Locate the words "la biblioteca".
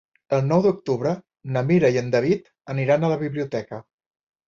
3.17-3.87